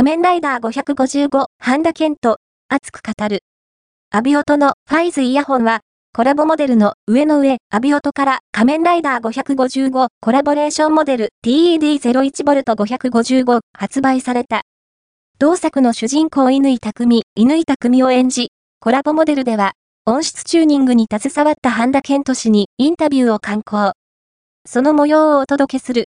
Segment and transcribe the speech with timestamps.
[0.00, 2.38] 仮面ライダー555、半田健と、
[2.70, 3.40] 熱く語る。
[4.10, 5.80] アビオトのファイズイヤホンは、
[6.14, 14.62] コラボモデルの上の上、アビオトから仮面ライダー555コラボレーションモデル TED01V555 発売された。
[15.38, 19.72] 同作の主人公犬井匠、犬井匠を演じ、コラボモデルでは、
[20.06, 23.92] 音質チューニングに携わった半田健人氏にインタビューを刊行。
[24.66, 25.98] その模様をお届けする。